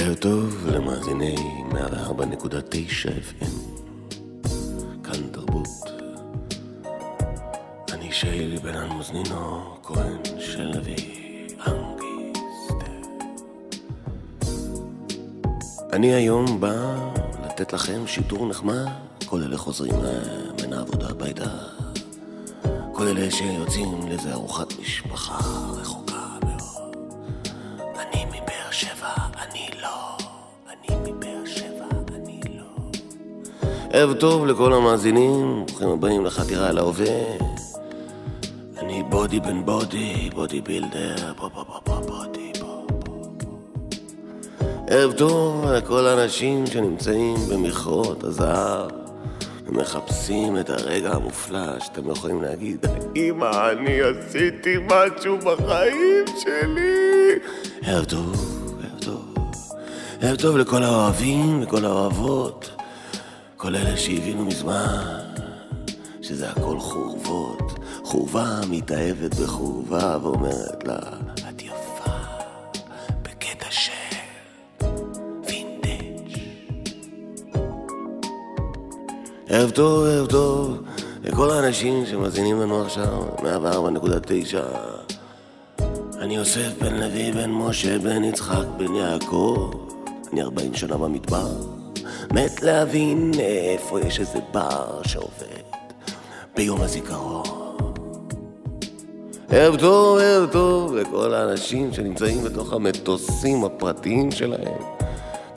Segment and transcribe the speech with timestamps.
[0.00, 1.34] ערב טוב למאזיני
[1.70, 1.74] 104.9
[3.08, 3.44] FM,
[5.04, 5.68] כאן תרבות.
[7.92, 10.94] אני שיילי בן אלמוזנינו, כהן שלוי,
[11.66, 12.88] אנגיסט.
[15.92, 17.10] אני היום בא
[17.44, 18.86] לתת לכם שידור נחמד,
[19.26, 19.94] כל אלה חוזרים
[20.62, 21.50] מן העבודה הביתה.
[22.92, 25.38] כל אלה שיוצאים לאיזה ארוחת משפחה
[25.80, 26.07] רחוקה
[33.98, 37.06] ערב טוב לכל המאזינים, ברוכים הבאים לחתירה אל ההווה.
[38.78, 43.58] אני בודי בן בודי, בודי בילדר, בו בו בו בו בודי בו בו.
[44.88, 48.90] ערב טוב לכל האנשים שנמצאים במכרות הזהב
[49.66, 52.86] ומחפשים את הרגע המופלא שאתם יכולים להגיד,
[53.16, 57.38] אמא, אני עשיתי משהו בחיים שלי.
[57.82, 58.32] ערב טוב,
[58.82, 59.34] ערב טוב.
[60.20, 62.77] ערב טוב לכל האוהבים וכל האוהבות,
[63.58, 65.04] כל אלה שהבינו מזמן
[66.22, 67.72] שזה הכל חורבות.
[68.04, 70.98] חורבה מתאהבת בחורבה ואומרת לה,
[71.48, 72.10] את יפה
[73.22, 73.92] בקטע של
[75.46, 76.38] וינטג'.
[79.48, 80.82] ערב טוב, ערב טוב
[81.22, 83.42] לכל האנשים שמאזינים לנו עכשיו, 104.9.
[86.18, 89.70] אני יוסף בן לוי, בן משה, בן יצחק, בן יעקב.
[90.32, 91.77] אני 40 שנה במדבר.
[92.32, 95.62] מת להבין איפה יש איזה בר שעובד
[96.56, 97.44] ביום הזיכרון.
[99.50, 104.82] ערב טוב, ערב טוב לכל האנשים שנמצאים בתוך המטוסים הפרטיים שלהם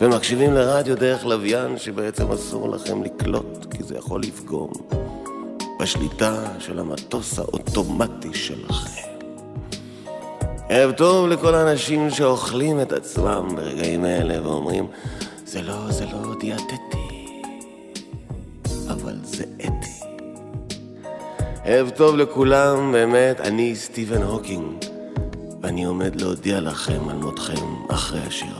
[0.01, 4.71] ומקשיבים לרדיו דרך לוויין שבעצם אסור לכם לקלוט כי זה יכול לפגום
[5.79, 9.11] בשליטה של המטוס האוטומטי שלכם.
[10.69, 14.87] ערב טוב לכל האנשים שאוכלים את עצמם ברגעים אלה ואומרים
[15.51, 17.27] זה לא, זה לא דיאטטי,
[18.89, 20.05] אבל זה אתי.
[21.63, 24.85] ערב טוב לכולם, באמת, אני סטיבן הוקינג,
[25.61, 28.57] ואני עומד להודיע לכם על מותכם אחרי השיר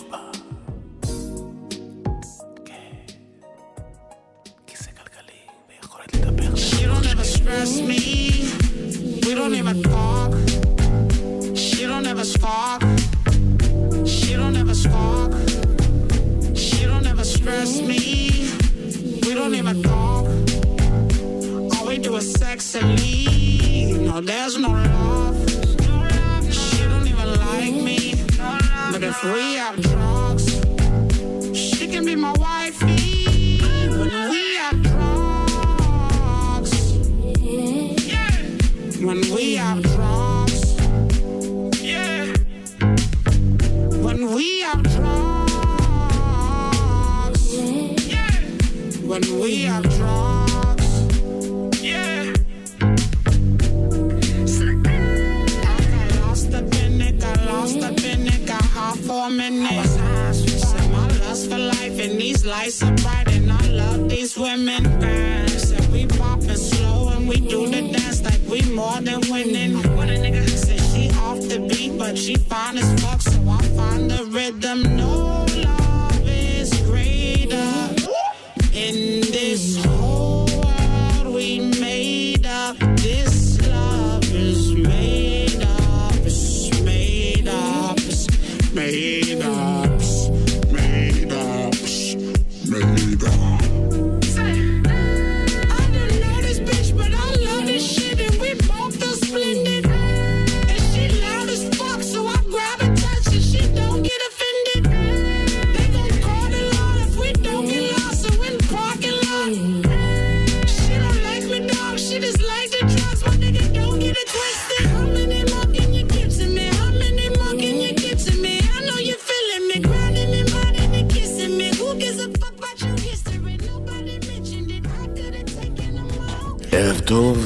[39.32, 40.76] When we have drugs,
[41.82, 42.34] yeah.
[44.04, 45.54] When we have drugs,
[48.10, 48.34] yeah.
[49.08, 52.34] When we have drugs, yeah.
[54.84, 59.62] I lost in it, got lost in it, got hot for a minute.
[60.92, 64.84] My lust for life and these lights are bright and I love these women.
[64.84, 65.31] Said
[68.70, 69.74] more than winning.
[69.96, 73.62] What a nigga said she off the beat, but she fine as fuck, so I
[73.78, 74.98] find the rhythm.
[74.98, 75.11] No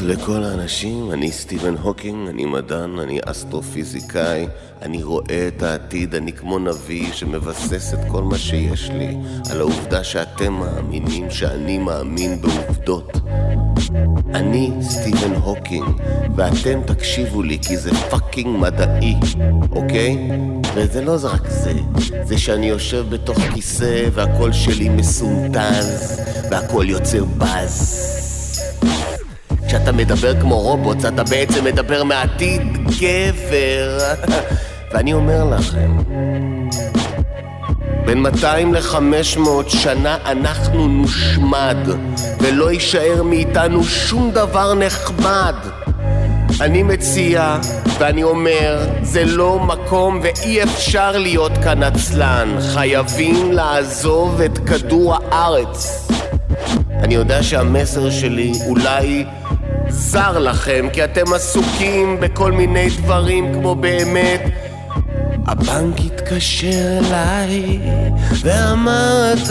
[0.07, 4.47] לכל האנשים, אני סטיבן הוקינג, אני מדען, אני אסטרופיזיקאי,
[4.81, 9.17] אני רואה את העתיד, אני כמו נביא שמבסס את כל מה שיש לי
[9.51, 13.11] על העובדה שאתם מאמינים שאני מאמין בעובדות.
[14.33, 15.85] אני סטיבן הוקינג,
[16.35, 19.15] ואתם תקשיבו לי כי זה fucking מדעי,
[19.71, 20.29] אוקיי?
[20.75, 21.73] וזה לא רק זה,
[22.23, 28.15] זה שאני יושב בתוך כיסא והקול שלי מסונטז, והקול יוצר באז.
[29.67, 32.61] כשאתה מדבר כמו רובוט, אתה בעצם מדבר מהעתיד,
[32.99, 33.99] גבר.
[34.91, 35.97] ואני אומר לכם,
[38.05, 41.77] בין 200 ל-500 שנה אנחנו נושמד,
[42.39, 45.55] ולא יישאר מאיתנו שום דבר נחמד.
[46.61, 47.57] אני מציע,
[47.99, 52.57] ואני אומר, זה לא מקום ואי אפשר להיות כאן עצלן.
[52.73, 56.07] חייבים לעזוב את כדור הארץ.
[57.03, 59.25] אני יודע שהמסר שלי אולי
[59.89, 64.41] זר לכם, כי אתם עסוקים בכל מיני דברים כמו באמת.
[65.47, 67.79] הבנק התקשר אליי
[68.41, 69.49] ואמרת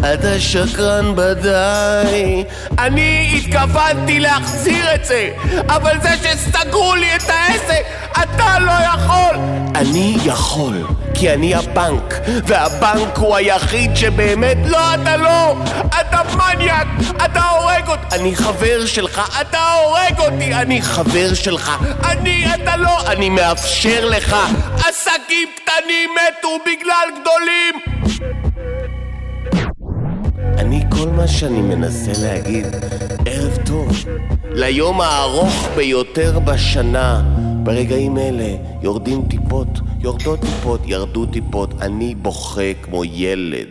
[0.00, 2.44] אתה שקרן בדי.
[2.78, 5.30] אני התכוונתי להחזיר את זה
[5.68, 7.82] אבל זה שסגרו לי את העסק
[8.22, 9.36] אתה לא יכול.
[9.74, 12.14] אני יכול כי אני הבנק
[12.46, 15.56] והבנק הוא היחיד שבאמת לא אתה לא
[16.00, 16.86] אתה מניאק
[17.24, 18.16] אתה הורג אותי.
[18.16, 20.54] אני חבר שלך אתה הורג אותי.
[20.54, 21.70] אני חבר שלך
[22.04, 24.36] אני אתה לא אני מאפשר לך.
[24.78, 28.02] עסקים קטנים מתו בגלל גדולים.
[30.58, 32.66] אני כל מה שאני מנסה להגיד,
[33.26, 34.04] ערב טוב,
[34.50, 37.22] ליום הארוך ביותר בשנה.
[37.64, 39.68] ברגעים אלה יורדים טיפות,
[40.00, 43.68] יורדות טיפות, ירדו טיפות, אני בוכה כמו ילד.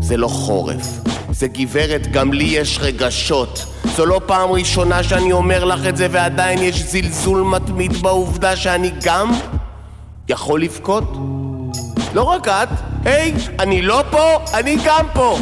[0.00, 0.86] זה לא חורף,
[1.30, 3.64] זה גברת, גם לי יש רגשות.
[3.96, 8.90] זו לא פעם ראשונה שאני אומר לך את זה ועדיין יש זלזול מתמיד בעובדה שאני
[9.04, 9.30] גם
[10.28, 11.16] יכול לבכות?
[12.14, 12.68] לא רק את,
[13.04, 15.38] היי, אני לא פה, אני גם פה.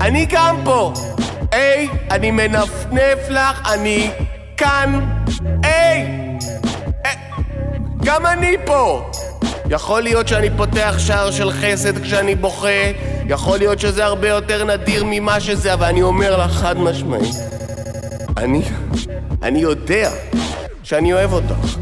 [0.00, 0.92] אני גם פה.
[1.52, 4.10] היי, אני מנפנף לך, אני
[4.56, 5.00] כאן.
[5.62, 6.15] היי!
[8.06, 9.10] גם אני פה.
[9.70, 12.68] יכול להיות שאני פותח שער של חסד כשאני בוכה,
[13.28, 17.34] יכול להיות שזה הרבה יותר נדיר ממה שזה, אבל אני אומר לך חד משמעית,
[18.36, 18.62] אני,
[19.42, 20.10] אני יודע
[20.82, 21.78] שאני אוהב אותך.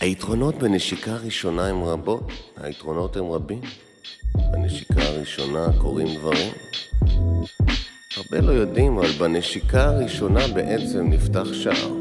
[0.00, 3.60] היתרונות בנשיקה ראשונה הם רבות, היתרונות הם רבים.
[4.96, 6.52] הראשונה קורים דברים?
[8.16, 11.92] הרבה לא יודעים, אבל בנשיקה הראשונה בעצם נפתח שער.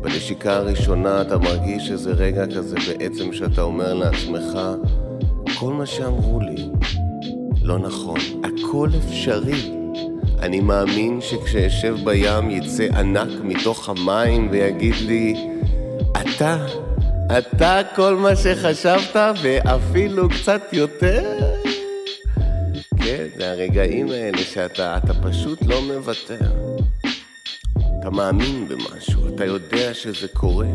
[0.00, 4.58] בנשיקה הראשונה אתה מרגיש איזה רגע כזה בעצם שאתה אומר לעצמך,
[5.58, 6.68] כל מה שאמרו לי
[7.62, 9.72] לא נכון, הכל אפשרי.
[10.38, 15.51] אני מאמין שכשאשב בים יצא ענק מתוך המים ויגיד לי,
[16.42, 16.66] אתה,
[17.38, 21.38] אתה כל מה שחשבת ואפילו קצת יותר.
[23.04, 26.38] כן, זה הרגעים האלה שאתה פשוט לא מוותר.
[28.00, 30.66] אתה מאמין במשהו, אתה יודע שזה קורה.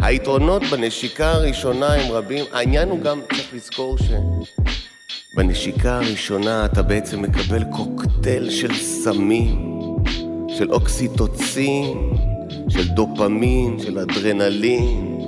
[0.00, 3.96] היתרונות בנשיקה הראשונה הם רבים, העניין הוא גם, צריך לזכור
[5.34, 9.76] שבנשיקה הראשונה אתה בעצם מקבל קוקטייל של סמים,
[10.58, 12.10] של אוקסיטוצין,
[12.68, 15.18] של דופמין, של אדרנלין,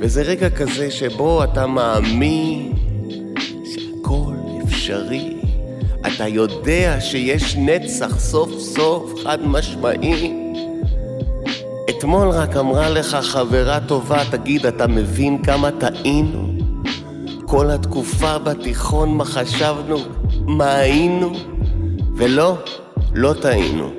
[0.00, 2.72] וזה רגע כזה שבו אתה מאמין
[3.64, 5.34] שהכל אפשרי.
[6.06, 10.32] אתה יודע שיש נצח סוף סוף חד משמעי.
[11.90, 16.48] אתמול רק אמרה לך חברה טובה, תגיד, אתה מבין כמה טעינו?
[17.46, 19.98] כל התקופה בתיכון מה חשבנו,
[20.46, 21.32] מה היינו?
[22.16, 22.56] ולא,
[23.14, 23.90] לא טעינו.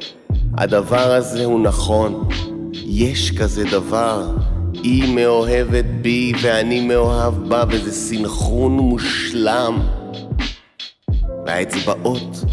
[0.59, 2.29] הדבר הזה הוא נכון.
[2.73, 4.35] יש כזה דבר.
[4.73, 9.79] היא מאוהבת בי ואני מאוהב בה, וזה סינכרון מושלם.
[11.45, 12.43] והאצבעות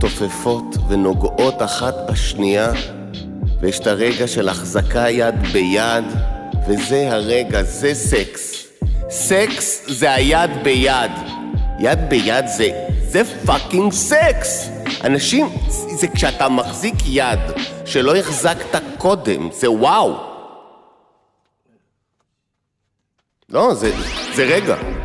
[0.00, 2.72] תופפות ונוגעות אחת בשנייה,
[3.60, 6.04] ויש את הרגע של החזקה יד ביד,
[6.68, 8.66] וזה הרגע, זה סקס.
[9.10, 11.10] סקס זה היד ביד.
[11.80, 12.68] יד ביד זה,
[13.08, 14.73] זה fucking סקס!
[15.04, 17.38] אנשים, זה כשאתה מחזיק יד
[17.84, 20.16] שלא החזקת קודם, זה וואו.
[23.48, 23.92] לא, זה,
[24.34, 25.03] זה רגע.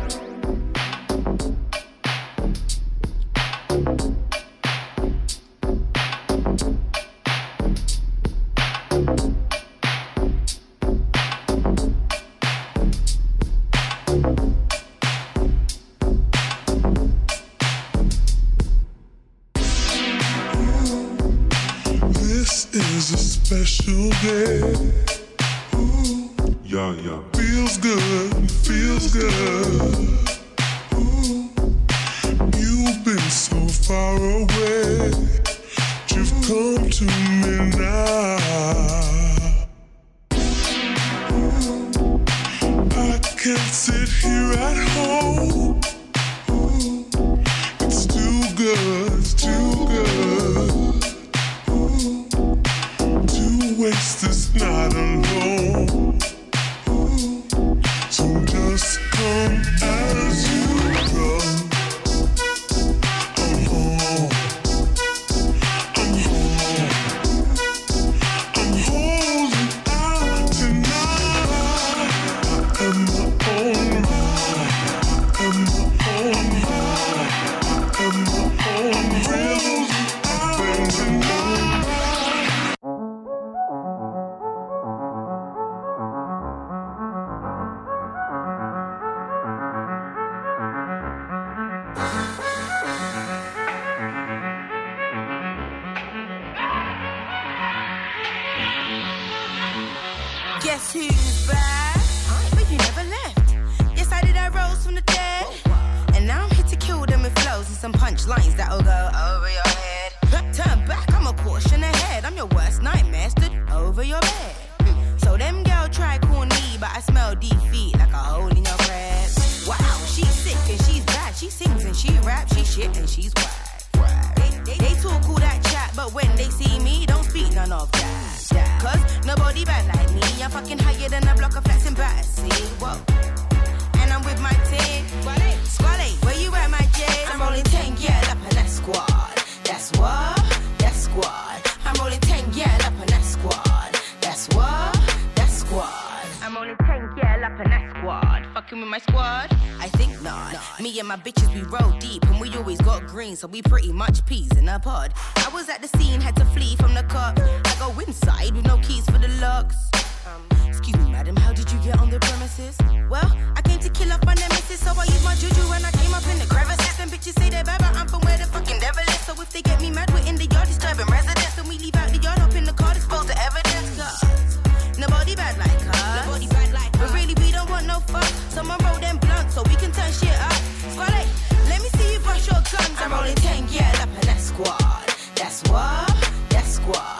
[150.80, 153.92] Me and my bitches, we roll deep, and we always got green, so we pretty
[153.92, 155.12] much peas in a pod.
[155.36, 157.38] I was at the scene, had to flee from the cop.
[157.38, 159.76] I go inside with no keys for the locks.
[160.24, 162.78] Um, excuse me, madam, how did you get on the premises?
[163.10, 165.90] Well, I came to kill off my nemesis, so I used my juju and I
[166.00, 166.98] came up in the crevices.
[166.98, 169.20] And bitches say they're bad, but I'm from where the fucking devil is.
[169.20, 171.58] So if they get me mad, we're in the yard disturbing residents.
[171.58, 174.00] And we leave out the yard up in the car, dispose the evidence.
[174.00, 176.24] Cause nobody bad like us.
[176.24, 178.24] Nobody bad like But really, we don't want no fuck.
[178.48, 180.69] Someone roll them blunts so we can turn shit up
[181.00, 181.26] valet.
[181.70, 182.98] Let me see you brush your gums.
[183.00, 185.04] I'm rolling 10, yeah, up in that squad.
[185.34, 186.08] That's what,
[186.50, 187.19] that squad.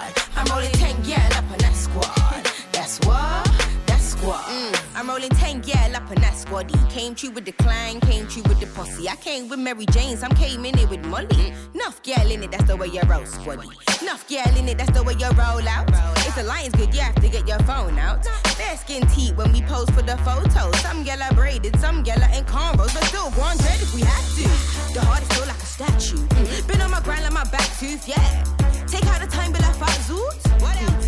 [6.50, 6.90] Squaddy.
[6.90, 9.08] Came true with the clan, came true with the posse.
[9.08, 11.52] I came with Mary Jane, some came in it with Molly.
[11.74, 13.70] Nuff girl in it, that's the way you roll, squaddy.
[14.04, 15.88] Nuff girl in it, that's the way you roll out.
[16.26, 18.24] If the line's good, you have to get your phone out.
[18.58, 20.78] Fair skin teeth when we pose for the photos.
[20.80, 23.94] Some gal are braided, some gal are in cornrows, but still go on dread if
[23.94, 24.44] we have to.
[24.94, 26.66] The heart is still like a statue.
[26.66, 28.44] Been on my grind like my back tooth, yeah.
[28.86, 30.44] Take out the time, be like fat zoots.
[30.60, 30.99] What else?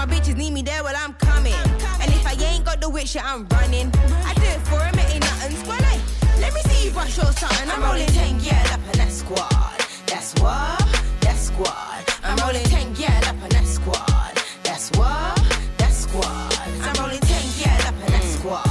[0.00, 1.52] My bitches need me there, well, I'm coming.
[2.00, 3.92] And if I ain't got the witch, yeah, I'm running.
[4.24, 5.56] I do it for him, it ain't nothing.
[5.56, 6.00] Squad, like,
[6.40, 7.68] let me see you brush or something.
[7.68, 9.76] I'm rolling 10 girl up in that squad.
[10.06, 10.80] That's what?
[11.20, 12.04] That's squad.
[12.24, 14.32] I'm rolling 10 girl up in that squad.
[14.62, 15.36] That's what?
[15.76, 16.52] That's squad.
[16.80, 18.64] I'm rolling 10 girl up in that squad.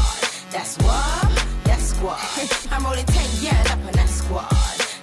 [0.50, 1.30] That's what?
[1.64, 2.18] That's squad.
[2.74, 4.50] I'm rolling 10 girl up in that squad.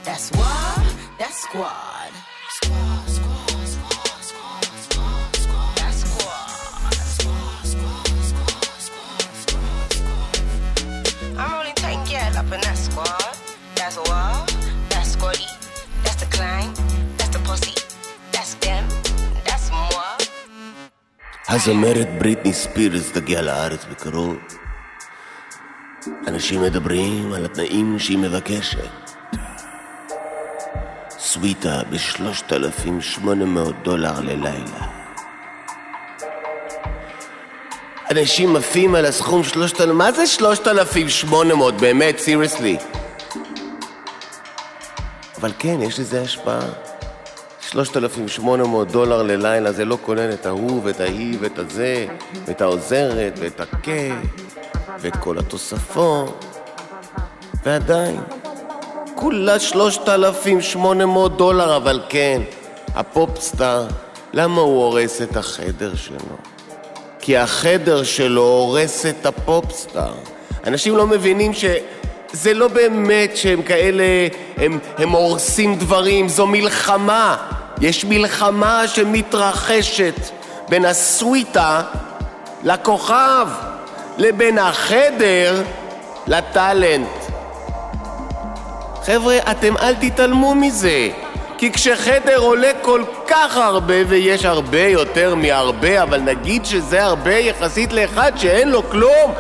[0.03, 0.97] That's what?
[1.21, 1.37] That's.
[1.47, 2.11] Squad,
[2.49, 2.96] squad,
[12.47, 13.35] up in that squad.
[13.79, 14.47] That's what?
[14.91, 15.49] That's squaddy.
[16.05, 16.67] That's the clan.
[17.19, 17.75] That's the pussy.
[18.35, 18.85] That's them.
[19.47, 20.27] That's moi.
[21.49, 24.37] הזמרת בריטני ספירס תגיע לארץ בקרוב.
[26.29, 28.91] אנשים מדברים על התנאים שהיא מבקשת.
[31.19, 34.96] סוויטה ב-3,800 דולר ללילה.
[38.11, 39.97] אנשים עפים על הסכום 3,000...
[39.97, 41.75] מה זה 3,800?
[41.75, 42.77] באמת, סיריוסלי.
[45.41, 46.61] אבל כן, יש לזה השפעה.
[47.61, 52.07] 3,800 דולר ללילה, זה לא כולל את ההוא ואת ההיא ואת הזה,
[52.47, 54.15] ואת העוזרת ואת הכה,
[55.01, 56.45] ואת כל התוספות.
[57.65, 58.21] ועדיין,
[59.15, 62.43] כולה 3,800 דולר, אבל כן,
[62.95, 63.87] הפופסטאר,
[64.33, 66.56] למה הוא הורס את החדר שלו?
[67.27, 70.13] כי החדר שלו הורס את הפופסטאר.
[70.67, 71.65] אנשים לא מבינים ש...
[72.33, 74.05] זה לא באמת שהם כאלה,
[74.57, 77.37] הם, הם הורסים דברים, זו מלחמה.
[77.81, 80.15] יש מלחמה שמתרחשת
[80.69, 81.83] בין הסוויטה
[82.63, 83.49] לכוכב,
[84.19, 85.63] לבין החדר
[86.27, 87.09] לטאלנט.
[89.07, 91.09] חבר'ה, אתם אל תתעלמו מזה.
[91.59, 97.93] כי כשחדר עולה כל כך הרבה, ויש הרבה יותר מהרבה, אבל נגיד שזה הרבה יחסית
[97.93, 99.33] לאחד שאין לו כלום,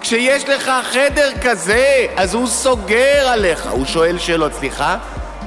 [0.00, 3.68] כשיש לך חדר כזה, אז הוא סוגר עליך.
[3.70, 4.96] הוא שואל שאלות, סליחה,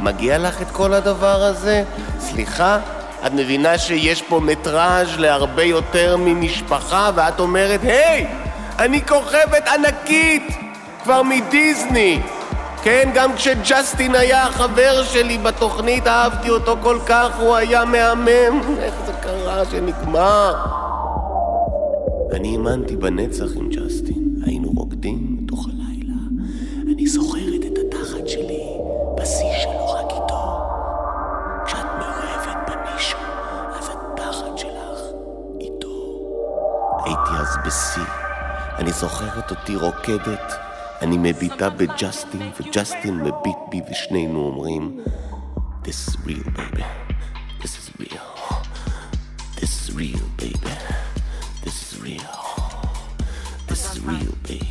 [0.01, 1.83] מגיע לך את כל הדבר הזה?
[2.19, 2.77] סליחה,
[3.25, 8.27] את מבינה שיש פה מטראז' להרבה יותר ממשפחה, ואת אומרת, היי,
[8.79, 10.57] אני כוכבת ענקית,
[11.03, 12.21] כבר מדיסני.
[12.83, 18.61] כן, גם כשג'סטין היה החבר שלי בתוכנית, אהבתי אותו כל כך, הוא היה מהמם.
[18.79, 20.55] איך זה קרה שנגמר?
[22.33, 24.35] אני האמנתי בנצח עם ג'סטין.
[24.45, 26.13] היינו רוקדים בתוך הלילה.
[26.93, 28.63] אני זוכרת את התחת שלי
[29.17, 30.61] בשיא שלו רק איתו.
[31.65, 33.19] כשאת מאוהבת במישהו,
[33.79, 34.99] אז התחת שלך
[35.61, 35.87] איתו.
[37.05, 38.11] הייתי אז בשיא.
[38.79, 40.66] אני זוכרת אותי רוקדת,
[41.02, 45.00] אני מביטה בג'סטין, וג'סטין מביט בי, ושנינו אומרים,
[45.84, 46.84] This is real, baby.
[47.60, 48.26] This is real.
[49.58, 50.74] This is real, baby.
[51.64, 52.34] This is real.
[53.68, 54.70] This is real, baby.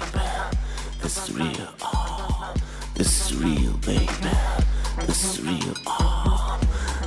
[1.01, 1.67] This is real.
[1.81, 2.53] Oh,
[2.95, 4.31] this is real, baby.
[5.07, 5.75] This is real.
[5.85, 6.59] Oh,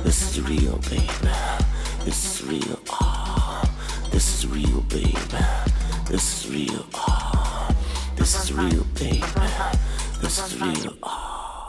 [0.03, 1.33] this is real, baby.
[2.05, 2.79] This is real.
[2.91, 3.63] Oh,
[4.11, 5.17] this is real, baby.
[6.09, 7.08] This is real.
[8.20, 9.22] This is real, baby.
[10.20, 10.92] This is real.
[11.02, 11.08] Oh,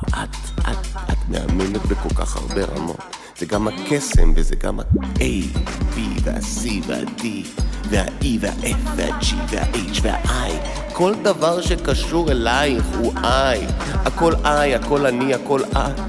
[0.09, 2.97] את, את, את מהממת בכל כך הרבה רמות.
[3.37, 5.21] זה גם הקסם וזה גם ה-A,
[5.95, 7.23] B וה-C וה-D
[7.89, 10.51] וה-E וה-F וה-G וה-H וה-I.
[10.93, 13.71] כל דבר שקשור אלייך הוא I.
[13.93, 15.99] הכל I, הכל אני, הכל את.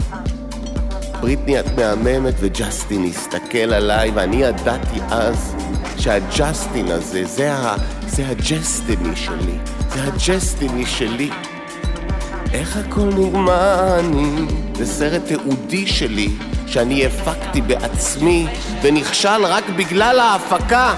[1.20, 5.55] בריטני את מהממת וג'סטין הסתכל עליי ואני ידעתי אז
[5.98, 7.55] שהג'סטין הזה זה,
[8.07, 9.59] זה הג'סטיני שלי,
[9.94, 11.31] זה הג'סטיני שלי.
[12.52, 14.46] איך הכל נגמר אני?
[14.74, 16.28] זה סרט תיעודי שלי
[16.66, 18.46] שאני הפקתי בעצמי
[18.83, 20.94] ונכשל רק בגלל ההפקה.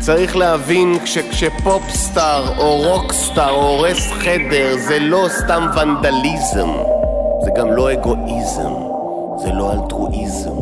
[0.00, 6.68] צריך להבין כש, כשפופסטאר או רוקסטאר הורס חדר זה לא סתם ונדליזם,
[7.44, 8.72] זה גם לא אגואיזם,
[9.42, 10.56] זה לא אלטרואיזם,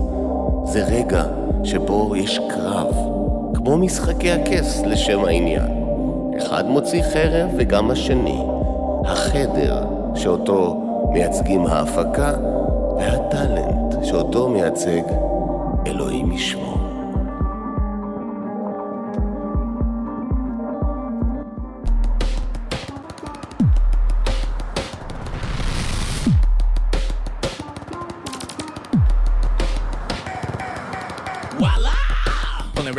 [0.65, 1.25] זה רגע
[1.65, 2.95] שבו יש קרב,
[3.55, 5.85] כמו משחקי הכס לשם העניין.
[6.39, 8.43] אחד מוציא חרב וגם השני.
[9.05, 10.81] החדר שאותו
[11.13, 12.33] מייצגים ההפקה
[12.97, 15.03] והטאלנט שאותו מייצג
[15.87, 16.82] אלוהים ישמור.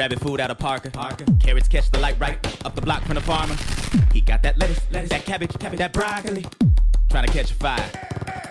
[0.04, 0.92] Rabbit food out of Parker.
[0.92, 1.24] Parker.
[1.40, 3.56] Carrots catch the light right up the block from the farmer.
[4.12, 6.46] He got that lettuce, lettuce that cabbage, cabbage, that broccoli.
[7.10, 7.90] Trying to catch a fire.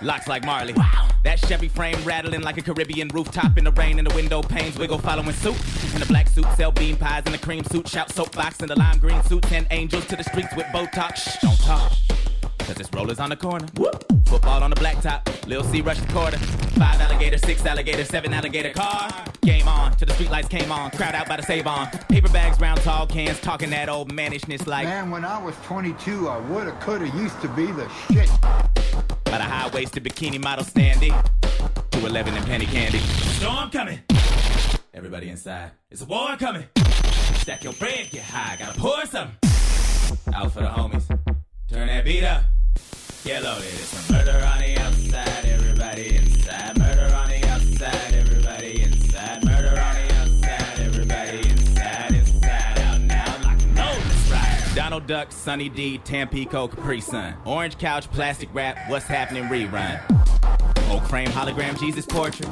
[0.00, 0.72] Locks like Marley.
[0.72, 1.10] Wow.
[1.24, 4.78] That Chevy frame rattling like a Caribbean rooftop in the rain and the window panes
[4.78, 5.56] wiggle following suit.
[5.92, 8.76] In the black suit, sell bean pies in the cream suit, shout soapbox in the
[8.76, 11.16] lime green suit, send angels to the streets with Botox.
[11.16, 11.92] Shh, don't talk.
[12.60, 13.66] Cause it's rollers on the corner.
[14.24, 15.46] Football on the blacktop.
[15.46, 16.38] Lil C rush the quarter.
[16.78, 19.31] Five alligator, six alligator, seven alligator car.
[19.44, 20.92] Game on, till the streetlights came on.
[20.92, 21.88] Crowd out by the save on.
[22.08, 24.84] Paper bags, round tall cans, talking that old mannishness like.
[24.84, 28.30] Man, when I was 22, I woulda, coulda, used to be the shit.
[29.24, 31.12] By the high waisted bikini model standing.
[31.90, 32.98] 211 and penny candy.
[32.98, 33.98] Storm coming.
[34.94, 35.72] Everybody inside.
[35.90, 36.66] It's a war coming.
[37.40, 38.56] Stack your bread, get high.
[38.56, 39.32] Gotta pour some.
[40.32, 41.08] Out for the homies.
[41.68, 42.44] Turn that beat up.
[43.24, 43.64] Get loaded.
[43.64, 45.46] It's a murder on the outside.
[45.46, 46.81] Everybody inside.
[54.92, 57.34] Donald Duck, Sunny D, Tampico, Capri Sun.
[57.46, 58.76] Orange couch, plastic wrap.
[58.90, 59.44] What's happening?
[59.44, 59.98] Rerun.
[60.90, 62.46] Oak frame hologram Jesus portrait.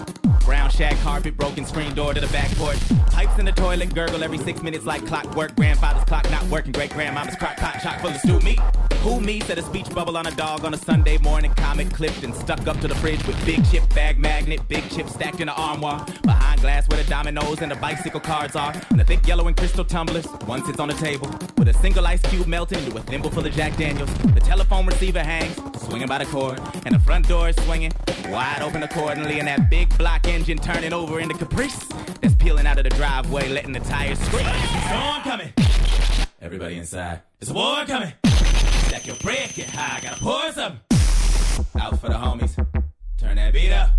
[0.46, 2.78] Brown shag carpet, broken screen door to the back porch.
[3.10, 5.54] Pipes in the toilet, gurgle every six minutes like clockwork.
[5.54, 8.58] Grandfather's clock not working, great grandmama's crock pot chock full of stew meat.
[9.02, 12.22] Who me said a speech bubble on a dog on a Sunday morning, comic clipped
[12.22, 15.46] and stuck up to the fridge with big chip bag magnet, big chip stacked in
[15.46, 16.04] the armoire.
[16.22, 18.74] Behind glass where the dominoes and the bicycle cards are.
[18.90, 22.06] And the thick yellow and crystal tumblers, one sits on the table with a single
[22.06, 24.12] ice cube melting into a thimble full of Jack Daniels.
[24.34, 27.92] The telephone receiver hangs, swinging by the cord, and the front door is swinging
[28.28, 31.88] wide open accordingly, and that big block engine turning over into Caprice
[32.20, 34.44] that's peeling out of the driveway, letting the tires scream.
[34.88, 35.52] Storm coming.
[36.42, 37.22] Everybody inside.
[37.38, 38.12] There's a war coming.
[39.10, 40.78] Your bread, get high, gotta pour some.
[41.80, 42.54] Out for the homies.
[43.18, 43.90] Turn that beat up.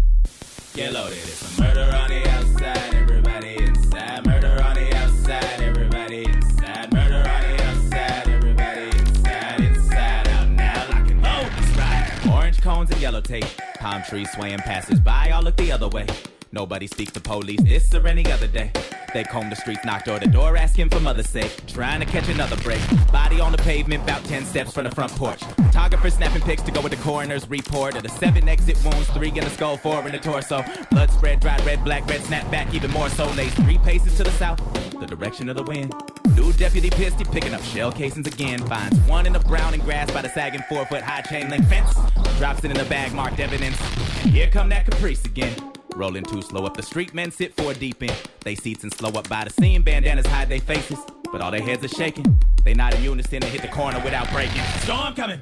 [0.74, 1.18] Get loaded.
[1.18, 2.94] It's a murder on the outside.
[2.94, 4.26] Everybody inside.
[4.26, 5.60] Murder on the outside.
[5.60, 6.94] Everybody inside.
[6.94, 8.30] Murder on the outside.
[8.30, 9.60] Everybody inside.
[9.60, 10.88] Inside out now.
[10.92, 11.52] Lock and load.
[11.76, 12.28] Let's.
[12.28, 13.44] Orange cones and yellow tape.
[13.82, 15.32] Palm trees swaying passers by.
[15.32, 16.08] All look the other way.
[16.54, 18.72] Nobody speaks to police this or any other day.
[19.14, 21.66] They comb the streets, knock door to door, asking for mother's sake.
[21.68, 22.82] Trying to catch another break.
[23.12, 25.42] Body on the pavement, about 10 steps from the front porch.
[25.44, 29.30] Photographer snapping pics to go with the coroner's report of the seven exit wounds, three
[29.30, 30.64] in the skull, four in the torso.
[30.92, 33.26] Blood spread, dried red, black, red, snap back, even more so.
[33.32, 34.60] Lays three paces to the south,
[35.00, 35.94] the direction of the wind.
[36.36, 38.60] New deputy pissed, picking up shell casings again.
[38.68, 41.66] Finds one in the brown and grass by the sagging four foot high chain link
[41.68, 41.94] fence.
[42.38, 43.80] Drops it in the bag marked evidence.
[44.22, 45.71] And here come that caprice again.
[45.96, 48.14] Rolling too slow up the street, men sit four deep in.
[48.44, 51.00] They seats and slow up by the scene, bandanas hide their faces,
[51.32, 52.40] but all their heads are shaking.
[52.64, 54.62] They not in unison and hit the corner without breaking.
[54.80, 55.42] Storm coming!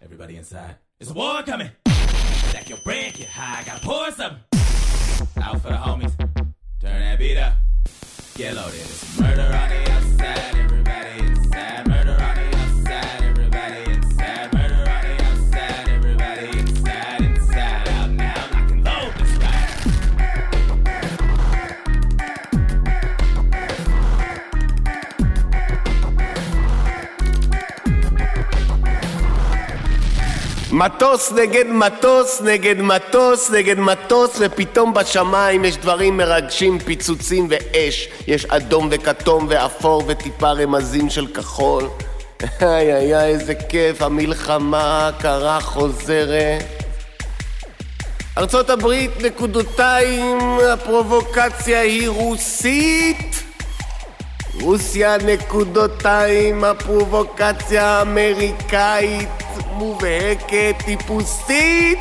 [0.00, 0.76] Everybody inside.
[0.98, 1.70] It's a war coming!
[1.86, 4.36] Stack your bread, get high, gotta pour some!
[5.42, 6.16] Out for the homies.
[6.80, 7.54] Turn that beat up.
[8.34, 8.74] Get loaded.
[8.74, 10.61] It's murder on the outside,
[30.72, 38.08] מטוס נגד מטוס נגד מטוס נגד מטוס ופתאום בשמיים יש דברים מרגשים, פיצוצים ואש.
[38.26, 41.88] יש אדום וכתום ואפור וטיפה רמזים של כחול.
[42.62, 46.62] איי איי איי איזה כיף, המלחמה הקרה חוזרת.
[48.38, 50.38] ארצות הברית נקודותיים,
[50.72, 53.42] הפרובוקציה היא רוסית.
[54.60, 59.41] רוסיה נקודותיים, הפרובוקציה האמריקאית
[59.72, 61.98] מובהקת, טיפוסית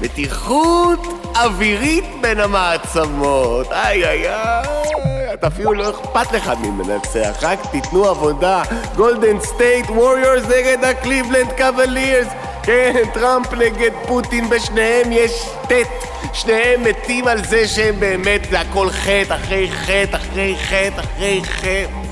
[0.00, 3.72] מתיחות אווירית בין המעצמות.
[3.72, 8.62] איי איי איי, אתה אפילו לא אכפת לך מי מנצח, רק תיתנו עבודה.
[8.96, 12.26] גולדן סטייט ווריורס נגד הקליבלנד קוולירס.
[12.62, 16.06] כן, טראמפ נגד פוטין, בשניהם יש טט.
[16.32, 22.05] שניהם מתים על זה שהם באמת, זה הכל חטא אחרי חטא אחרי חטא אחרי חטא.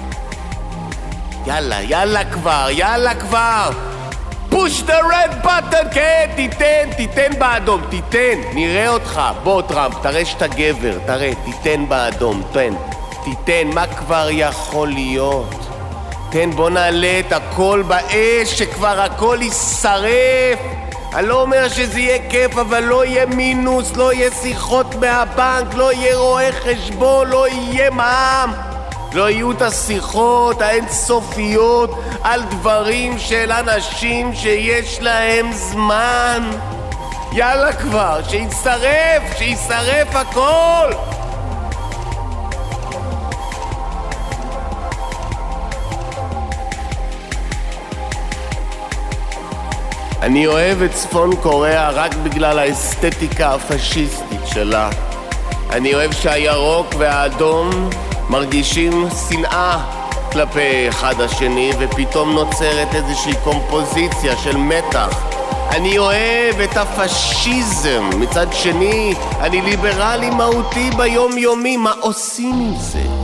[1.46, 3.70] יאללה, יאללה כבר, יאללה כבר!
[4.50, 9.20] push the red button, כן, תיתן, תיתן באדום, תיתן, נראה אותך.
[9.42, 12.74] בוא, טראמפ, תראה שאתה גבר, תראה, תיתן באדום, תן.
[13.24, 15.54] תיתן, מה כבר יכול להיות?
[16.30, 20.58] תן, בוא נעלה את הכל באש, שכבר הכל יישרף.
[21.14, 25.92] אני לא אומר שזה יהיה כיף, אבל לא יהיה מינוס, לא יהיה שיחות מהבנק, לא
[25.92, 28.63] יהיה רואה חשבון, לא יהיה מע"מ.
[29.14, 31.90] לא יהיו את השיחות האינסופיות
[32.22, 36.50] על דברים של אנשים שיש להם זמן.
[37.32, 40.90] יאללה כבר, שישרף, שישרף הכל!
[50.22, 54.90] אני אוהב את צפון קוריאה רק בגלל האסתטיקה הפשיסטית שלה.
[55.70, 57.90] אני אוהב שהירוק והאדום
[58.30, 59.78] מרגישים שנאה
[60.32, 65.24] כלפי אחד השני, ופתאום נוצרת איזושהי קומפוזיציה של מתח.
[65.70, 68.10] אני אוהב את הפשיזם.
[68.20, 71.76] מצד שני, אני ליברלי מהותי ביום-יומי.
[71.76, 73.23] מה עושים עם זה?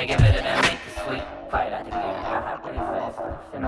[0.00, 1.22] Make it better than make the sweet.
[1.50, 3.18] Fight, I think I have pretty fast.
[3.52, 3.66] Shouldn't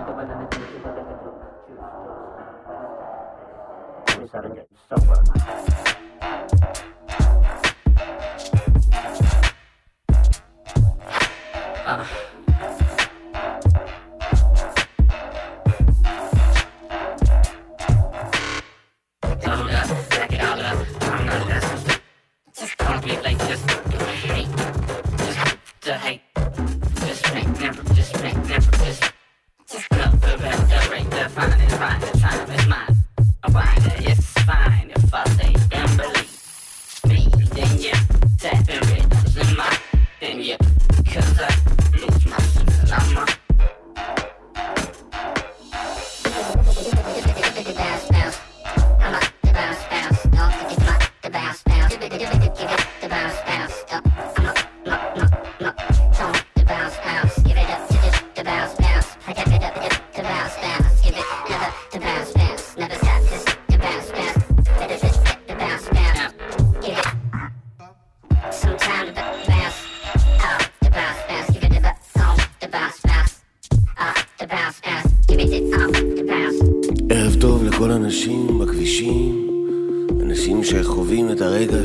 [4.08, 4.71] I'm I'm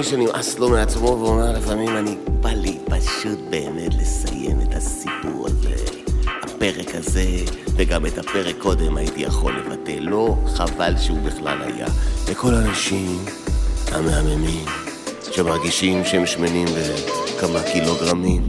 [0.00, 5.74] מי שנמאס לו מעצמו ואומר לפעמים אני בא לי פשוט באמת לסיים את הסיפור הזה.
[6.42, 7.26] הפרק הזה
[7.76, 9.98] וגם את הפרק קודם הייתי יכול לבטל.
[9.98, 11.86] לא, חבל שהוא בכלל היה.
[12.30, 13.18] לכל האנשים
[13.92, 14.64] המהממים
[15.30, 18.42] שמרגישים שהם שמנים בכמה קילוגרמים.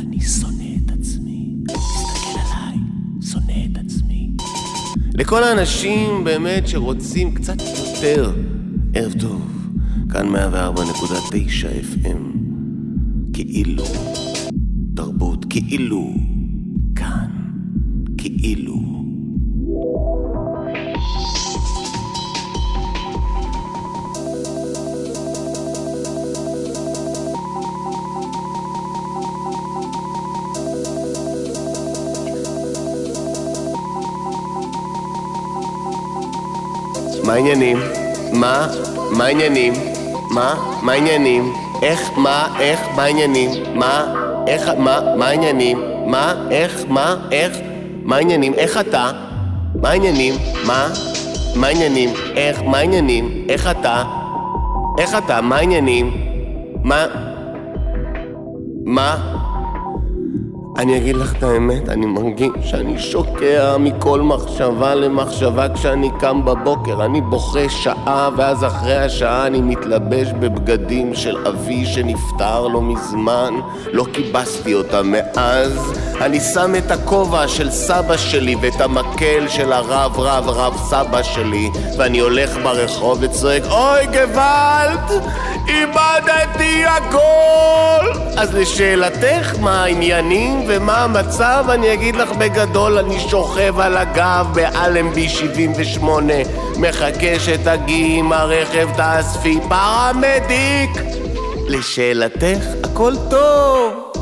[0.00, 1.54] אני שונא את עצמי.
[1.68, 2.78] תסתכל עליי,
[3.32, 4.30] שונא את עצמי.
[5.14, 8.32] לכל האנשים באמת שרוצים קצת יותר
[8.94, 9.57] ערב טוב.
[10.12, 11.36] כאן 104.9
[12.04, 12.38] FM.
[13.32, 13.84] כאילו.
[14.96, 16.10] תרבות כאילו.
[16.96, 17.28] כאן.
[18.18, 18.76] כאילו.
[37.24, 37.78] מה העניינים?
[38.32, 38.68] מה?
[39.16, 39.97] מה העניינים?
[40.30, 40.54] מה?
[40.82, 41.52] מה העניינים?
[41.82, 42.10] איך?
[42.16, 42.56] מה?
[42.60, 42.80] איך?
[42.96, 43.50] מה העניינים?
[43.74, 44.14] מה?
[44.46, 45.78] איך, מה, מה העניינים?
[46.06, 47.58] מה, איך, מה, איך?
[48.02, 48.54] מה העניינים?
[48.54, 49.10] איך אתה?
[49.80, 50.34] מה העניינים?
[50.66, 50.88] מה?
[51.56, 52.10] מה העניינים?
[52.36, 52.62] איך?
[52.62, 53.44] מה העניינים?
[53.48, 54.02] איך אתה?
[54.98, 55.40] איך אתה?
[55.40, 56.10] מה העניינים?
[56.84, 57.06] מה?
[58.86, 59.37] מה?
[60.78, 67.04] אני אגיד לך את האמת, אני מרגיש שאני שוקע מכל מחשבה למחשבה כשאני קם בבוקר.
[67.04, 73.54] אני בוכה שעה, ואז אחרי השעה אני מתלבש בבגדים של אבי שנפטר לא מזמן.
[73.92, 75.92] לא כיבסתי אותם מאז.
[76.20, 81.70] אני שם את הכובע של סבא שלי ואת המקל של הרב רב רב סבא שלי,
[81.98, 85.22] ואני הולך ברחוב וצועק, אוי גוואלד!
[85.68, 88.18] איבדתי הכל!
[88.36, 91.64] אז לשאלתך, מה העניינים ומה המצב?
[91.68, 96.34] אני אגיד לך בגדול, אני שוכב על הגב באלנבי 78
[96.76, 100.90] מחכה שתגיעי עם הרכב תאספי פרמדיק!
[101.68, 104.12] לשאלתך, הכל טוב!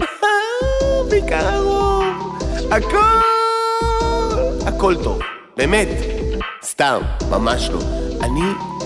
[1.10, 2.04] בעיקר הרוב!
[2.70, 3.24] הכל!
[4.66, 5.18] הכל טוב.
[5.56, 5.88] באמת.
[6.62, 7.78] סתם, ממש לא.
[8.22, 8.40] אני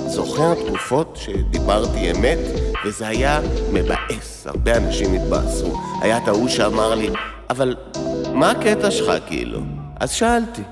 [0.07, 2.39] זוכר תקופות שדיברתי אמת,
[2.85, 3.41] וזה היה
[3.73, 4.47] מבאס.
[4.47, 5.81] הרבה אנשים התבאסו.
[6.01, 7.11] היה את ההוא שאמר לי,
[7.51, 7.77] אבל
[8.35, 9.61] מה הקטע שלך כאילו?
[10.01, 10.63] אז שאלתי.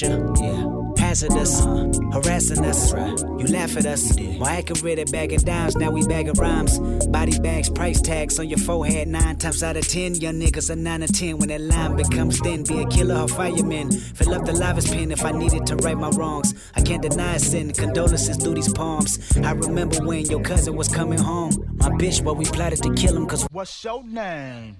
[0.00, 0.86] The pressure.
[0.98, 1.90] Hazardous, uh-huh.
[2.12, 2.92] harassing us.
[2.92, 3.18] Right.
[3.38, 4.16] You laugh at us.
[4.38, 5.76] Why accurate at bagging dimes?
[5.76, 6.78] Now we bagging rhymes.
[7.08, 9.06] Body bags, price tags on your forehead.
[9.08, 11.38] Nine times out of ten, young niggas are nine or ten.
[11.38, 13.90] When that line becomes thin, be a killer or fireman.
[13.92, 16.54] Fill up the livest pen if I needed to right my wrongs.
[16.74, 17.72] I can't deny sin.
[17.72, 19.36] Condolences through these palms.
[19.38, 21.52] I remember when your cousin was coming home.
[21.76, 24.76] My bitch, but we plotted to kill him cause What's your name?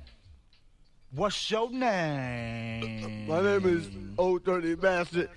[1.17, 3.27] What's your uh, name?
[3.27, 5.31] My name is Old Dirty Bastard.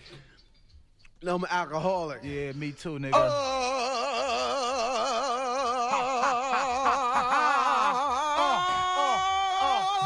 [1.22, 2.20] And I'm an alcoholic.
[2.22, 3.12] Yeah, me too, nigga.
[3.14, 4.09] Oh,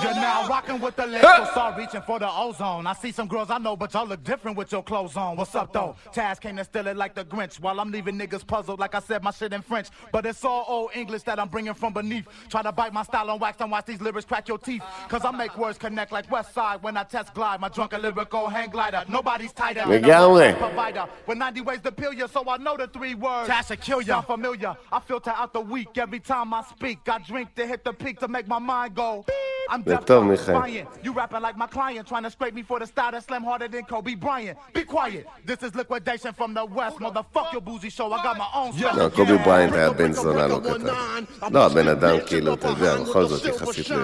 [0.04, 2.86] You're now rocking with the label, start reaching for the ozone.
[2.86, 5.38] I see some girls I know, but y'all look different with your clothes on.
[5.38, 5.96] What's up though?
[6.14, 8.80] Taz came to steal it like the Grinch, while I'm leaving niggas puzzled.
[8.80, 11.74] Like I said, my shit in French, but it's all old English that I'm bringing
[11.74, 12.28] from beneath.
[12.50, 14.84] Try to bite my style on wax and watch these lyrics crack your teeth.
[15.08, 17.62] Cause I make words connect like West Side when I test glide.
[17.62, 19.82] My drunken lyrical hang glider, nobody's tighter.
[19.82, 20.58] Legalne.
[20.58, 23.50] Provider with 90 ways to peel you, so I know the three words.
[23.50, 24.08] Taz to kill you.
[24.08, 24.76] Sound familiar?
[24.92, 27.08] I filter out the weak every time I speak.
[27.08, 29.24] I drink to hit the peak to make my mind go.
[29.26, 29.53] Beep.
[29.71, 30.55] I'm זה deaf, טוב, I'm מיכאל.
[30.57, 31.05] defiant.
[31.07, 33.69] You rapping like my client, trying to scrape me for the style that slam harder
[33.69, 34.57] than Kobe Bryant.
[34.73, 35.25] Be quiet.
[35.51, 36.97] This is liquidation from the west.
[37.07, 38.07] Motherfuck your boozy show.
[38.17, 39.45] I got my own special לא, קובי gang.
[39.45, 41.25] בריינט היה בן זונה לא קטן.
[41.53, 43.97] לא, הבן אדם כאילו, אתה יודע, בכל זאת יחסית ל-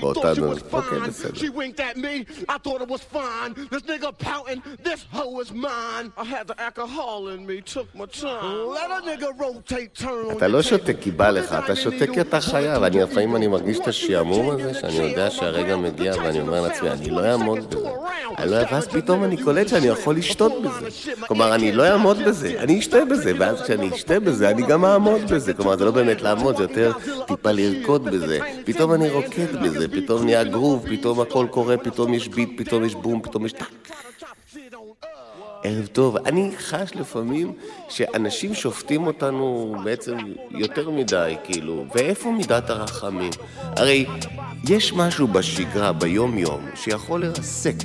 [0.00, 0.58] באותה דמות.
[0.72, 1.34] אוקיי, בסדר.
[1.34, 2.14] She winked at me,
[2.50, 3.50] I thought it was fine.
[3.72, 6.06] This nigga pouting, this hoe is mine.
[6.16, 8.52] I had the alcohol in me, took my time.
[8.78, 10.62] Let a nigga rotate, turn on אתה your לא table.
[10.68, 12.82] שותה כי בא לך, אתה שותה כי אתה חייב.
[12.82, 17.09] אני לפעמים אני מרגיש את השעמום הזה, שאני יודע שהרגע מגיע ואני אומר לעצמי, אני
[17.09, 17.89] לא אעמוד בזה.
[18.37, 18.57] אני לא...
[18.71, 20.87] ואז פתאום אני קולט שאני יכול לשתות בזה.
[21.27, 25.21] כלומר, אני לא אעמוד בזה, אני אשתה בזה, ואז כשאני אשתה בזה, אני גם אעמוד
[25.21, 25.53] בזה.
[25.53, 26.91] כלומר, זה לא באמת לעמוד, זה יותר
[27.27, 28.39] טיפה לרקוד בזה.
[28.65, 32.95] פתאום אני רוקד בזה, פתאום נהיה גרוב, פתאום הכל קורה, פתאום יש beat, פתאום יש
[32.95, 33.91] בום, פתאום יש tak.
[35.63, 36.17] ערב טוב.
[36.17, 37.53] אני חש לפעמים
[37.89, 40.17] שאנשים שופטים אותנו בעצם
[40.51, 43.31] יותר מדי, כאילו, ואיפה מידת הרחמים?
[43.61, 44.05] הרי
[44.69, 47.75] יש משהו בשגרה, ביום-יום, שיכול לרסק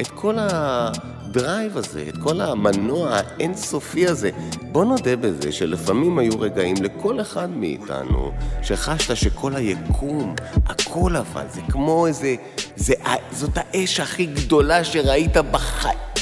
[0.00, 4.30] את כל ה drive הזה, את כל המנוע האינסופי הזה.
[4.62, 8.32] בוא נודה בזה שלפעמים היו רגעים לכל אחד מאיתנו
[8.62, 10.34] שחשת שכל היקום,
[10.66, 12.34] הכל אבל, זה כמו איזה...
[12.76, 12.94] זה,
[13.32, 16.15] זאת האש הכי גדולה שראית בחיים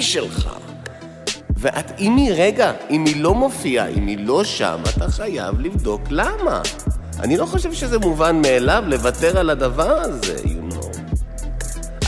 [0.00, 0.48] שלך.
[1.56, 6.02] ואת, אם היא, רגע, אם היא לא מופיעה, אם היא לא שם, אתה חייב לבדוק
[6.10, 6.60] למה.
[7.20, 10.98] אני לא חושב שזה מובן מאליו לוותר על הדבר הזה, you know.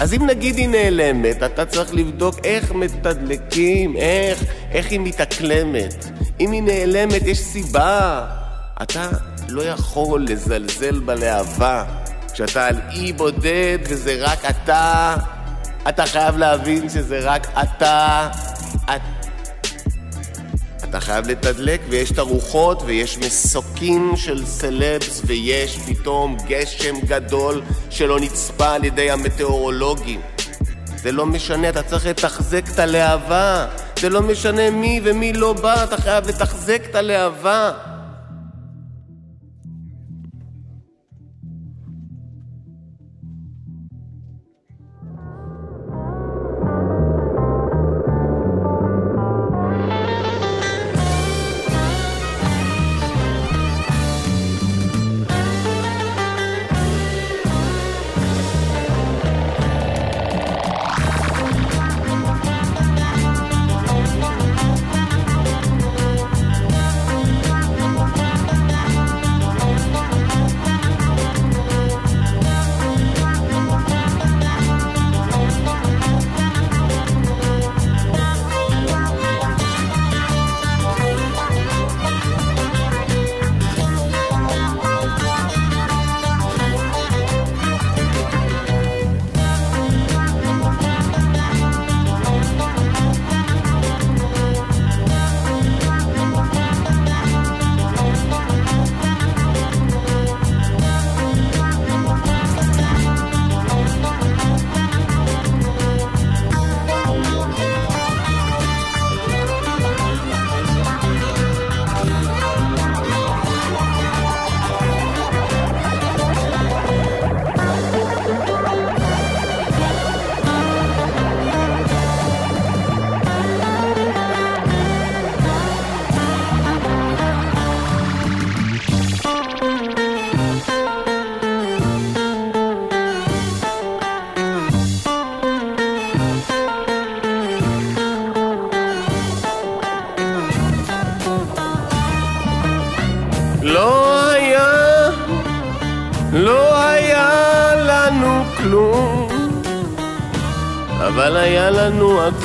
[0.00, 6.04] אז אם נגיד היא נעלמת, אתה צריך לבדוק איך מתדלקים, איך, איך היא מתאקלמת.
[6.40, 8.26] אם היא נעלמת, יש סיבה.
[8.82, 9.08] אתה
[9.48, 11.84] לא יכול לזלזל בלהבה.
[12.32, 15.16] כשאתה על אי בודד וזה רק אתה,
[15.88, 18.28] אתה חייב להבין שזה רק אתה.
[18.84, 19.00] את...
[20.84, 28.20] אתה חייב לתדלק, ויש את הרוחות, ויש מסוקים של סלבס, ויש פתאום גשם גדול שלא
[28.20, 30.20] נצפה על ידי המטאורולוגים.
[30.96, 33.66] זה לא משנה, אתה צריך לתחזק את הלהבה.
[34.00, 37.89] זה לא משנה מי ומי לא בא, אתה חייב לתחזק את הלהבה.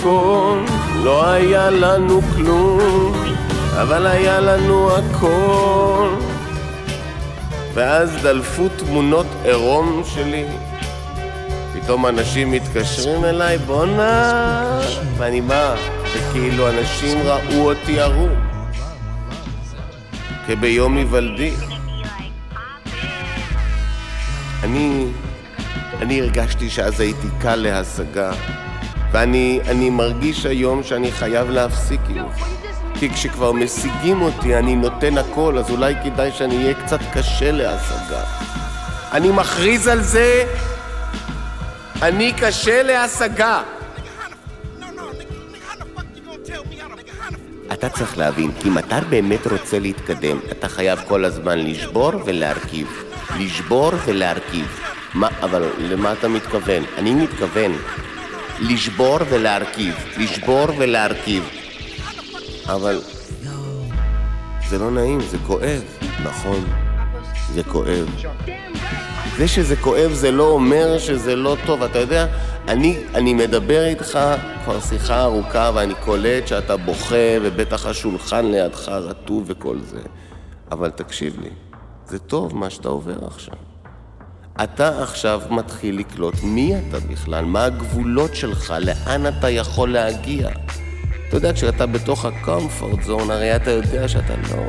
[0.06, 0.60] הכל,
[1.04, 3.14] לא היה לנו כלום,
[3.82, 6.10] אבל היה לנו הכל.
[7.74, 10.46] ואז דלפו תמונות עירום שלי,
[11.74, 14.80] פתאום אנשים מתקשרים אליי, בואנה,
[15.18, 15.76] ואני מה?
[16.14, 18.36] וכאילו אנשים ראו אותי ערום.
[20.48, 21.54] כביום היוולדי.
[24.64, 25.06] אני,
[26.02, 28.32] אני הרגשתי שאז הייתי קל להשגה,
[29.16, 32.70] ואני אני מרגיש היום שאני חייב להפסיק עם זה.
[33.00, 38.24] כי כשכבר משיגים אותי אני נותן הכל, אז אולי כדאי שאני אהיה קצת קשה להשגה.
[39.12, 40.44] אני מכריז על זה,
[42.02, 43.62] אני קשה להשגה.
[47.74, 53.04] אתה צריך להבין, כי אם אתה באמת רוצה להתקדם, אתה חייב כל הזמן לשבור ולהרכיב.
[53.40, 54.80] לשבור ולהרכיב.
[55.14, 56.84] מה, אבל למה אתה מתכוון?
[56.98, 57.72] אני מתכוון
[58.60, 59.96] לשבור ולהרכיב.
[60.18, 61.50] לשבור ולהרכיב.
[62.66, 63.02] אבל
[64.70, 65.82] זה לא נעים, זה כואב.
[66.24, 66.66] נכון,
[67.54, 68.16] זה כואב.
[69.38, 71.84] זה שזה כואב זה לא אומר שזה לא טוב.
[71.84, 72.28] אתה יודע,
[72.68, 74.20] אני, אני מדבר איתך
[74.64, 80.02] כבר שיחה ארוכה ואני קולט שאתה בוכה ובטח השולחן לידך רטוב וכל זה.
[80.72, 81.50] אבל תקשיב לי,
[82.06, 83.65] זה טוב מה שאתה עובר עכשיו.
[84.64, 90.50] אתה עכשיו מתחיל לקלוט מי אתה בכלל, מה הגבולות שלך, לאן אתה יכול להגיע.
[91.28, 94.64] אתה יודע, כשאתה בתוך ה-comfort zone, הרי אתה יודע שאתה לא...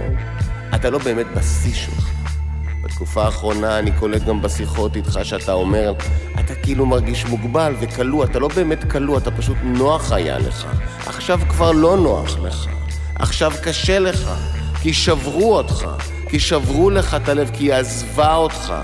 [0.74, 2.10] אתה לא באמת בשיא שלך.
[2.84, 5.92] בתקופה האחרונה אני קולט גם בשיחות איתך שאתה אומר,
[6.40, 10.66] אתה כאילו מרגיש מוגבל וכלוא, אתה לא באמת כלוא, אתה פשוט נוח היה לך.
[11.06, 12.66] עכשיו כבר לא נוח לך.
[13.14, 14.30] עכשיו קשה לך,
[14.82, 15.86] כי שברו אותך,
[16.28, 18.74] כי שברו לך את הלב, כי היא עזבה אותך,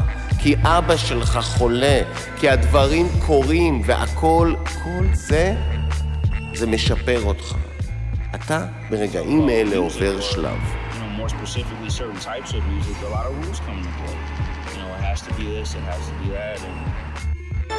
[0.43, 2.01] כי אבא שלך חולה,
[2.41, 5.55] כי הדברים קורים והכל, כל זה,
[6.55, 7.55] זה משפר אותך.
[8.35, 10.59] אתה ברגעים אלה עובר שלב.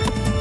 [0.05, 0.32] You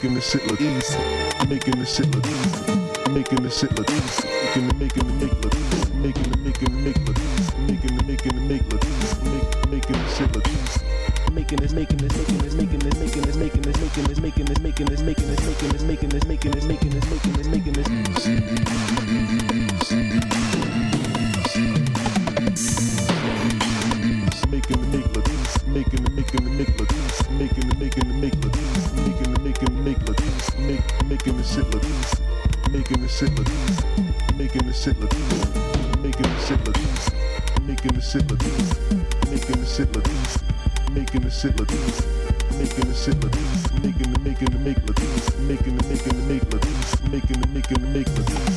[0.00, 0.98] Making this shit look easy.
[1.46, 3.10] Making this shit look easy.
[3.10, 4.28] Making this shit look easy.
[4.28, 5.92] Making it, making it make look easy.
[5.92, 7.58] Making it, making it make look easy.
[7.58, 9.28] Making it, making it make look easy.
[9.28, 10.80] Make, making this shit look easy.
[11.34, 14.44] Making this, making this, making this, making this, making this, making this, making this, making
[14.46, 17.48] this, making this, making this, making this, making this, making this, making this, making this,
[17.48, 17.99] making this
[41.40, 42.04] shit Latinas,
[42.58, 46.42] making the shit Latinas, making the making the make Latinas, making the making the make
[46.42, 48.49] Latinas, making the making the make Latinas.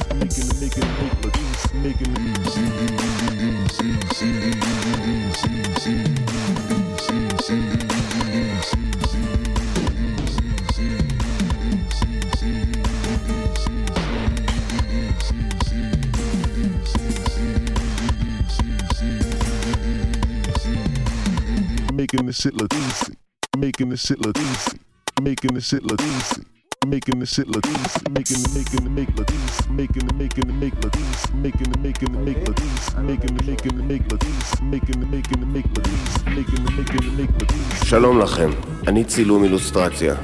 [23.93, 24.79] This shit look easy.
[25.21, 26.41] Making this shit look easy.
[26.87, 27.99] Making this shit look easy.
[28.09, 29.69] Making it, making it make look easy.
[29.69, 31.33] Making it, making it make look easy.
[31.43, 33.01] Making it, making it make look easy.
[33.11, 34.63] Making it, making it make look easy.
[34.63, 36.25] Making it, making it make look easy.
[36.37, 37.85] Making it, making it make look easy.
[37.85, 38.49] שלום לכם,
[38.87, 40.15] אני צילום אילוסטרציה.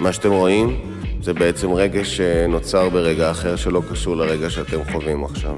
[0.00, 0.80] מה שאתם רואים
[1.22, 5.56] זה בעצם רגש שנוצר ברגע אחר שלא קשור לרגע שאתם חווים עכשיו.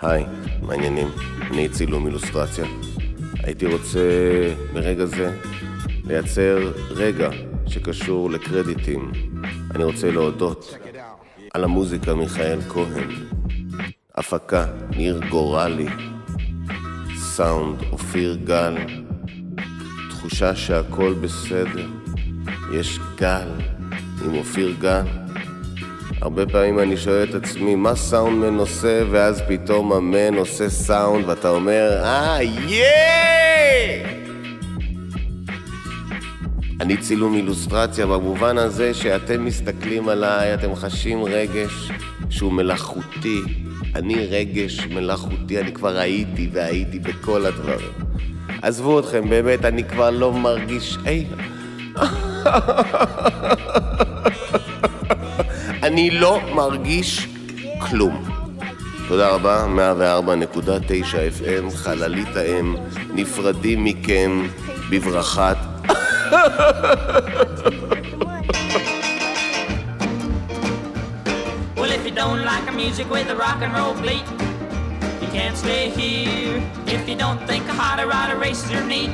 [0.00, 0.24] היי,
[0.62, 1.08] מעניינים,
[1.50, 2.64] אני צילום אילוסטרציה.
[3.42, 4.00] הייתי רוצה
[4.72, 5.36] ברגע זה
[6.08, 7.28] לייצר רגע
[7.66, 9.12] שקשור לקרדיטים.
[9.74, 10.74] אני רוצה להודות
[11.54, 13.10] על המוזיקה מיכאל כהן,
[14.14, 15.86] הפקה ניר גורלי,
[17.16, 18.76] סאונד אופיר גל,
[20.10, 21.86] תחושה שהכל בסדר,
[22.74, 23.48] יש גל
[24.24, 25.06] עם אופיר גל.
[26.20, 31.48] הרבה פעמים אני שואל את עצמי, מה סאונדמן עושה, ואז פתאום המן עושה סאונד, ואתה
[31.50, 34.27] אומר, אה, ייי!
[36.80, 41.90] אני צילום אילוסטרציה במובן הזה שאתם מסתכלים עליי, אתם חשים רגש
[42.30, 43.40] שהוא מלאכותי.
[43.94, 47.92] אני רגש מלאכותי, אני כבר הייתי והייתי בכל הדברים.
[48.62, 50.98] עזבו אתכם, באמת, אני כבר לא מרגיש...
[51.04, 51.26] היי...
[55.86, 57.28] אני לא מרגיש
[57.78, 58.24] כלום.
[59.08, 59.66] תודה רבה,
[60.26, 60.90] 104.9
[61.40, 62.76] FM, חללית האם,
[63.14, 64.46] נפרדים מכם
[64.90, 65.56] בברכת...
[71.78, 74.26] Well, if you don't like a music with a rock and roll beat,
[75.22, 76.62] you can't stay here.
[76.86, 79.10] If you don't think a harder rider races are neat,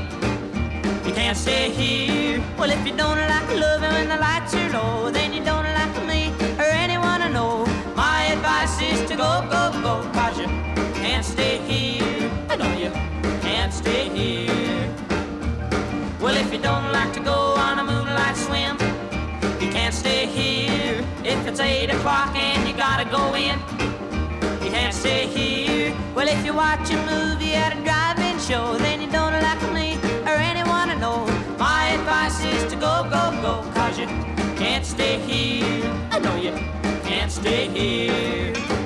[1.07, 2.43] you can't stay here.
[2.59, 5.95] Well, if you don't like loving when the lights are low, then you don't like
[6.07, 7.65] me or anyone I know.
[7.95, 10.47] My advice is to go, go, go, cause you
[10.95, 12.29] can't stay here.
[12.49, 12.91] I know you
[13.41, 14.84] can't stay here.
[26.25, 29.99] Well, if you watch a movie at a drive-in show, then you don't like me
[30.25, 31.27] or anyone I know.
[31.59, 34.07] My advice is to go, go, go, cause you
[34.57, 35.85] can't stay here.
[36.11, 36.53] I know you
[37.03, 38.84] can't stay here.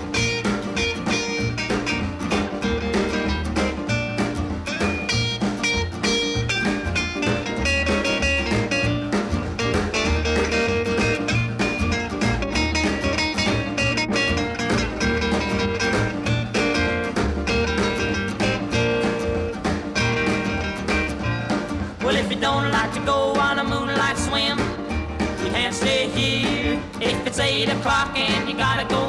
[27.78, 29.07] O'clock and you gotta go